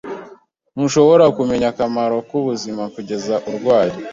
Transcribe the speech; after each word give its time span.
Ntushobora 0.73 1.25
kumenya 1.37 1.67
akamaro 1.73 2.15
k'ubuzima 2.27 2.83
kugeza 2.93 3.33
urwaye. 3.49 3.95